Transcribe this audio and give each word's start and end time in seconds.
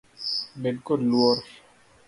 Bed 0.61 0.77
kod 0.87 1.01
luor. 1.11 1.37